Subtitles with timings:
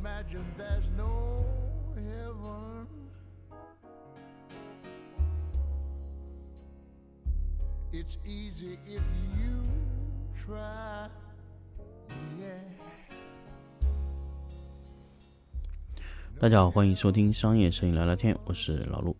[0.00, 1.44] Imagine there's no
[1.94, 2.86] heaven.
[7.92, 9.06] It's easy if
[9.38, 9.62] you
[10.34, 11.08] try.
[12.40, 12.62] Yeah.
[16.40, 19.14] 大家好，欢迎收听商业摄影聊聊天，我是老陆。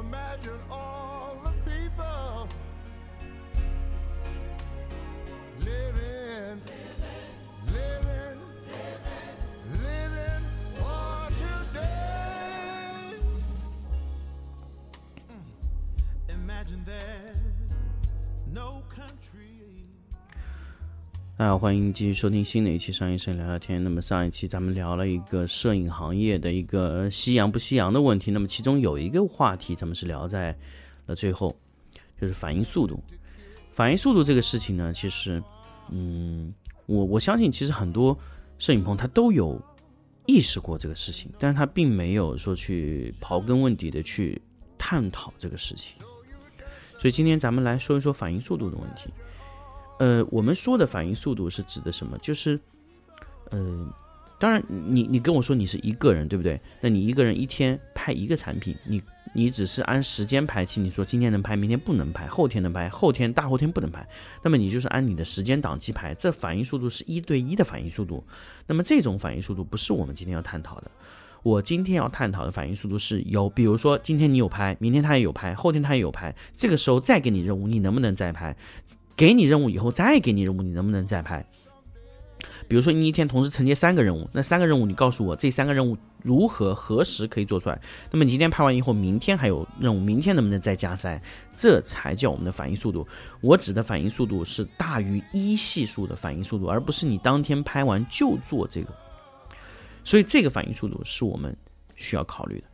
[0.00, 2.48] Imagine all the people
[21.38, 23.80] 大家好，欢迎继续收听新的一期商业摄影聊聊天。
[23.84, 30.52] 那么上一期咱们聊了一个摄影行业的一个夕阳不夕阳的问题，那么其中有一个话题咱们是聊在
[31.06, 31.56] 了最后，
[32.20, 33.00] 就是反应速度。
[33.70, 35.40] 反应速度这个事情呢，其实，
[35.92, 36.52] 嗯，
[36.86, 38.18] 我我相信其实很多
[38.58, 39.62] 摄影棚他都有
[40.26, 44.42] 意识过这个事情，但是他并没有说去刨根问底的去
[44.76, 46.02] 探讨这个事情。
[46.98, 49.08] 所以今天咱们来说一说反应速度的问题。
[49.98, 52.16] 呃，我们说的反应速度是指的什么？
[52.18, 52.58] 就是，
[53.50, 53.92] 呃，
[54.38, 56.60] 当然你你跟我说你是一个人，对不对？
[56.80, 59.02] 那你一个人一天拍一个产品，你
[59.34, 64.06] 你只是按时间排期，你说今天能拍，明天不能拍，后天能拍，后天大后天不能拍，
[64.42, 68.24] 那么你就是按你的时间档期排，这反应速度是一对一的反应速度。
[68.66, 70.90] 那么这种反应速度不是我们今天要探讨的。
[71.42, 78.56] 我今天要探讨的反应速度是有，比如说今天你有拍，明天他也有拍，后天他也有拍，这个时候再给你任务，你能不能再拍？
[79.18, 81.44] 给你任务以后再给你任务，你能不能再拍？
[82.68, 87.80] 比如说你一天同时承接三个任务，那三个任务你告诉我这三个任务如何何时可以做出来？
[88.12, 91.20] 那么你今天拍完以后，明天还有任务，明天能不能再加塞？
[91.56, 93.04] 这才叫我们的反应速度。
[93.40, 98.94] 我指的反应速度是大于一系数的反应速度，而不是你当天拍完就做这个。
[100.04, 101.56] 所以这个反应速度是我们
[101.96, 102.66] 需要考虑的。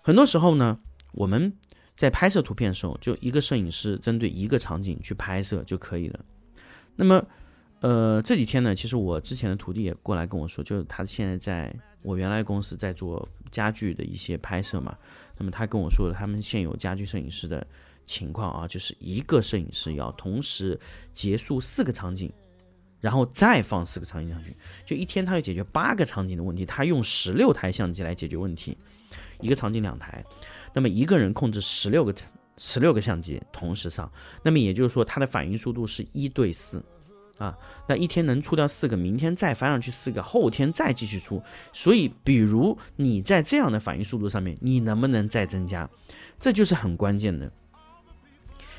[0.00, 0.78] 很多时候呢，
[1.12, 1.52] 我们
[1.96, 6.24] 在拍摄图片的时候，就一个摄影师针对一个场景去拍摄就可以了。
[6.96, 7.24] 那么，
[7.80, 14.96] 呃，这几天呢，其实我之前的徒弟也过来跟我说，就是他现在在我原来公司在做家具的一些拍摄嘛。
[15.36, 17.66] 那么他跟我说他们现有家具摄影师的
[18.06, 20.78] 情况啊，就是一个摄影师要同时
[21.12, 22.32] 结束四个场景，
[23.04, 24.56] 然后再放四个场景上去，
[24.86, 28.78] 就一天他要解决八个场景的问题，他用十六台相机来解决问题，
[29.40, 30.24] 一个场景两台。
[30.72, 32.14] 那么一个人控制十六个
[32.56, 34.10] 十六个相机同时上，
[34.42, 36.82] 那么也就是说它的反应速度是一对四，
[37.36, 37.54] 啊，
[37.86, 41.42] 那一天能出掉四个，明天再翻上去四个，后天再继续出。
[41.74, 45.86] 所以，比如你在这样的反应速度上面，你能不能再增加？
[46.38, 47.52] 这就是很关键的。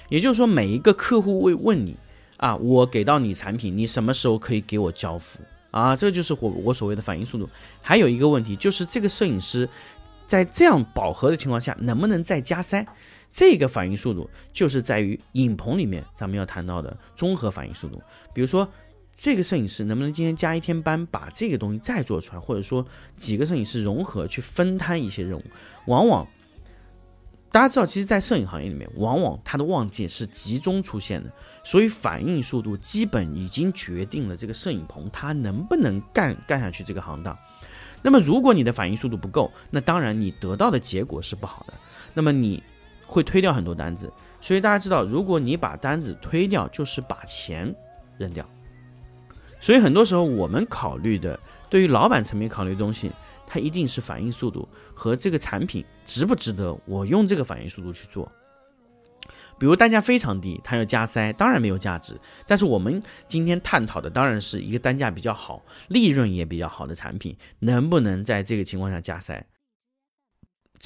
[0.10, 1.96] 也就是说，每一个客户会问你
[2.38, 5.40] 啊，我给到你产品，你什么时候可以给我交付
[5.72, 5.96] 啊？
[5.96, 7.50] 这就是我我所谓的反应速度。
[7.82, 9.68] 还有一个问题就是这个摄影师。
[10.28, 12.84] 在这样饱和的情况下，能不能再加塞？
[13.32, 18.02] 这个反应速度就是在于影棚里面咱们要谈到的综合反应速度。
[18.34, 18.68] 比如说，
[19.14, 22.84] 这个摄影师能不能今天加一天班，把这个东西再做出来，或者说
[23.16, 25.44] 几个摄影师融合去分摊一些任务。
[25.86, 26.28] 往往
[27.56, 31.32] 大家知道，其实，在摄影行业里面，往往它的旺季是集中出现的，
[31.64, 37.34] 所以反应速度基本已经决定了这个摄影棚它能不能干干下去这个行当。
[38.02, 41.74] 那么，如果你的反应速度不够，那当然你得到的结果是不好的。
[42.14, 42.62] 那么你
[43.06, 44.12] 会推掉很多单子，
[44.42, 47.74] 所以大家知道，如果你把单子推掉，就是把钱
[48.18, 48.46] 扔掉。
[49.62, 51.40] 所以很多时候我们考虑的，
[51.70, 53.10] 对于老板层面考虑的东西，
[53.48, 58.32] 它一定是反应速度和这个产品值不值得我用这个反应速度去做。
[59.58, 62.20] 比如单价非常低，它要加塞，当然没有价值。
[62.46, 69.46] 但是我们今天探讨的当然是一个单价比较好、利润也比较好的产品，能不能在这个情况下加塞？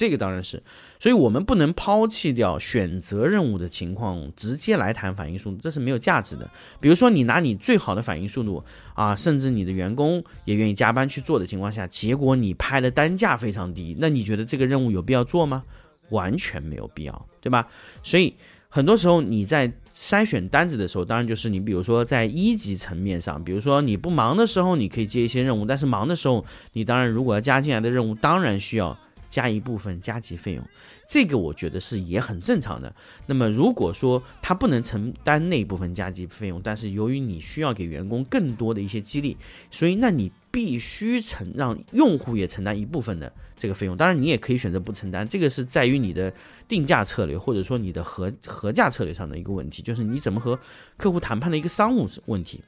[0.00, 0.62] 这个当然是，
[0.98, 6.50] 所以我们不能抛弃掉选择任务的情况，直接来谈反应速度，这是没有价值的。
[6.80, 8.64] 比如说你拿你最好的反应速度
[8.94, 15.62] 啊，甚至你的员工也愿意加班去做的情况下，结果你拍的单价非常低，那你觉得这个任务有必要做吗？
[16.08, 17.68] 完全没有必要，对吧？
[18.02, 18.34] 所以。
[18.72, 28.96] 很多时候你在筛选单子的时候，当然就是你比如说在一级层面上，比如说你不忙的时候，你可以接一些任务，但是忙的时候，你当然如果要加进来的任务，当然需要
[29.30, 30.68] 加一部分加急费用，
[31.08, 32.92] 这个我觉得是也很正常的。
[33.26, 39.36] 那么如果说他不能承担那一部分加急费用，但是由于你需要给员工更多的一些激励，
[39.70, 43.96] 所以那你必须承让用户也承担一部分的这个费用。
[43.96, 46.32] 当然，你也可以选择不承担，这个是在于你的
[46.66, 50.58] 定价策略或者说你的合合价策略上的一个问题，就是你怎么和
[50.96, 52.60] 客户谈判的一个商务问题。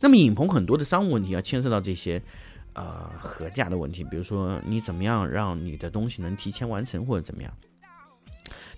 [0.00, 2.22] 那么影棚很多的商务问题要牵涉到这些。
[2.78, 7.52] 呃，合价的问题，比如说你怎么样让你的东西能提前完成或者怎么样，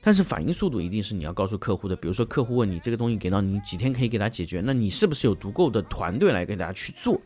[0.00, 1.94] 但是反应速度一定是你要告诉客户的。
[1.94, 7.20] 比如说客户问你这个东西给到你几天可以给他解决，那你是不是有足够的团队来给大家去做？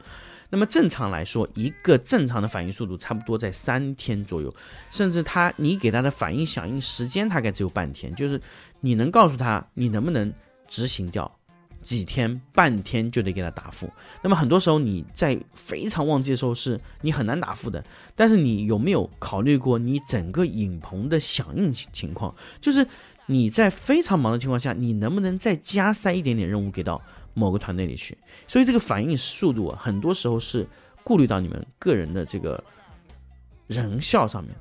[0.50, 4.52] 那么正常来说，一个正常的反应速度差不多在三天左右，
[4.90, 8.40] 甚至他你给他的反应响应时间大概只有半天，就是
[8.80, 10.32] 你能告诉他你能不能
[10.66, 11.30] 执行掉。
[11.84, 13.88] 几天、半天就得给他答复。
[14.22, 17.84] 那么很多时候你在非常旺季的时候是你很难答复的。
[18.16, 22.34] 但是你有没有考虑过你整个影棚的响应情况？
[22.60, 22.84] 就是
[23.26, 27.00] 你在非常忙的情况下，你能不能再加塞一点点任务给到
[27.34, 28.16] 某个团队里去？
[28.48, 30.66] 所以这个反应速度啊，很多时候是
[31.04, 32.64] 顾虑到你们个人的这个
[33.66, 34.54] 人效上面。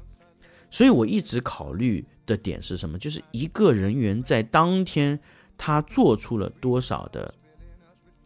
[0.69, 2.99] 所以我一直考虑的点是什么？
[2.99, 5.17] 就是一个人员在当天。
[5.65, 7.33] 他做出了多少的，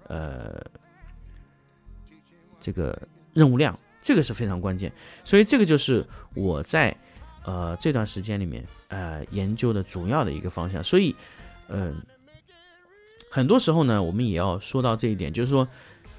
[0.08, 0.60] 呃，
[2.60, 3.00] 这个
[3.32, 4.92] 任务量，这个是非常关键。
[5.24, 6.04] 所以这个就是
[6.34, 6.98] 我在
[7.46, 10.84] 呃这段时间里面呃研究的主要的一个方向。
[10.84, 11.16] 所以，
[11.68, 12.02] 嗯，
[13.30, 15.68] 很多时候呢，我们也要说到这一点，就是说，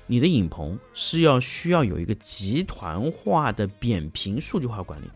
[0.07, 5.11] 你的影棚是要需要有一个集团化的扁平数据化管理。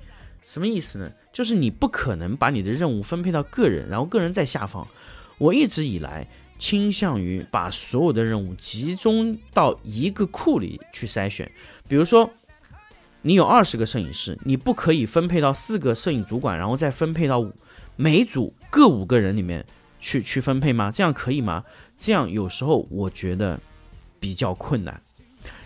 [0.45, 1.09] 什么意思呢？
[1.33, 4.85] 就是你不可能把你的任务分配到个人，然后个人在下方。
[5.43, 6.25] 我一直以来
[6.57, 11.51] 倾向于把所有的任务集中到一个库里去筛选。
[11.89, 12.31] 比如说，
[13.23, 17.53] 你有二十个摄影师，你不可以分配到四个摄影主管，然后再分配到五
[17.97, 19.67] 每组各五个人里面
[19.99, 20.93] 去去分配吗？
[20.93, 21.65] 这样可以吗？
[21.99, 23.59] 这样有时候我觉得
[24.21, 25.03] 比较困难，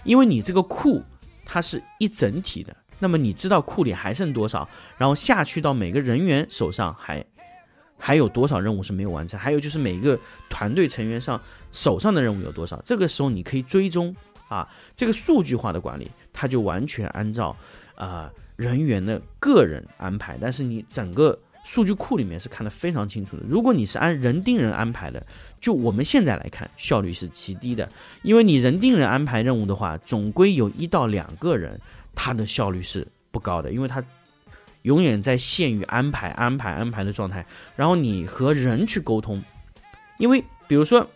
[0.05, 1.03] 因为你这个库
[1.45, 7.23] 它是一整体的，那么你知道库里还剩多少，然后下去到每个人员手上还。
[7.99, 9.41] 还有多少任务是没有完成？
[9.41, 10.19] 还有就是每个
[10.51, 11.41] 团队成员上
[11.73, 12.81] 手上的任务有多少？
[12.85, 14.15] 这个时候你可以追踪
[14.49, 17.57] 啊，这个数据化的管理，它就完全按照
[17.95, 23.43] 啊人员的个人安排，但是你整个数据库里面是看得非常清楚的。
[23.49, 25.27] 如果你是按人盯人安排的，
[25.61, 27.91] 就我们现在来看，效率是极低的，
[28.23, 31.81] 因为你人盯人安排任务的话，总归有一到两个人，
[32.15, 34.05] 他的效率是不高的，因为他。
[34.87, 37.45] 永远在限于安排、安排、安排的状态，
[37.75, 39.43] 然后你和人去沟通，
[40.17, 41.11] 因为比如说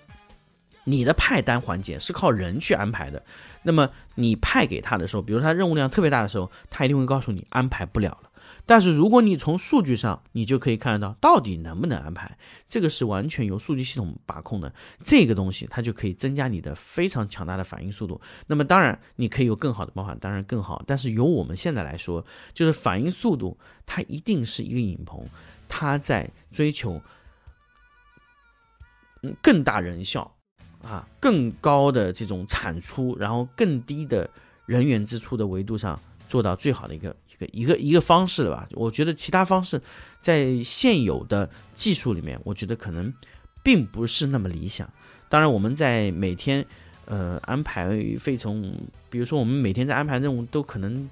[0.83, 3.23] 你的派单环节是靠人去安排的，
[3.63, 8.30] 那么你派给他的时候，比如他任务量特别大的时候，他一定会告诉你安排不了了。
[8.67, 12.39] 但是如果你从数据上，你就可以看得到到底能不能安排，
[12.69, 14.73] 这个是完全由数据系统把控的。
[15.03, 18.21] 这个东西它就可以增加你的非常强大的反应速度。
[18.47, 20.83] 那么当然你可以有更好的办法，当然更好。
[20.87, 25.25] 但是由我们现在来说，就是反应速度，它一定是一个影棚，
[25.69, 27.01] 它在追求
[29.23, 30.31] 嗯更大人效
[30.83, 34.29] 啊，更高的这种产出，然后更低的
[34.67, 36.01] 人员支出的维度上
[36.31, 37.15] 做到最好的一个。
[37.33, 39.81] 一个一个一个方式的吧，我觉得其他方式
[40.21, 43.11] 在现有的技术里面，我觉得可能
[43.63, 44.87] 并不是那么理想。
[45.31, 46.63] 当然，我们在每天
[47.07, 47.89] 呃安排
[48.19, 48.75] 费从，
[49.09, 51.09] 比如说我们每天在安排任务都可能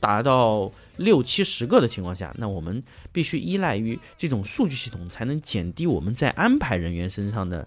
[0.00, 7.64] 达到六七十个的情况下，那我们必须依赖于这种数据系统，才能减低我们在安排人员身上的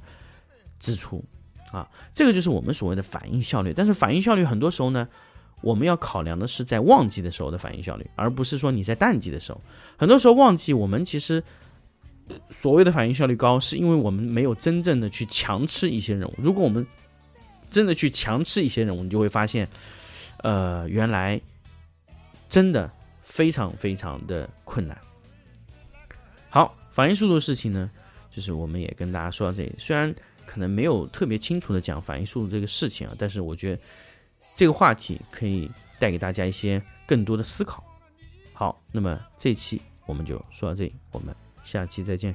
[0.81, 1.23] 支出
[1.71, 1.89] 啊。
[2.13, 3.71] 这个就是我们所谓的反应效率。
[3.73, 5.07] 但是反应效率很多时候呢。
[5.65, 9.59] 我们要考量的是在旺季的时候的反应效率，而不是说你在淡季的时候。
[9.97, 11.43] 很多时候旺季，我们其实
[12.51, 16.33] 所谓的反应效率高，是因为我们没有真正的去强吃一些任务。
[16.37, 16.85] 如果我们
[17.71, 19.67] 真的去强吃一些任务，你就会发现，
[20.43, 21.41] 呃，原来
[22.47, 22.87] 真的
[23.23, 24.95] 非常非常的困难。
[26.47, 27.89] 好，反应速度的事情呢，
[28.29, 29.73] 就是我们也跟大家说到这里。
[29.79, 30.13] 虽然
[30.45, 33.81] 可能没有特别清楚的讲反应速度这个事情啊，但是我觉得。
[34.55, 35.69] 这个话题可以
[35.99, 37.83] 带给大家一些更多的思考。
[38.53, 42.33] 好，那么这期我们就说到这里，我们下期再见。